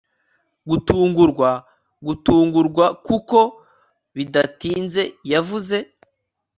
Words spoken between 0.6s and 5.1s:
gutungurwa, gutungurwa, kuko bidatinze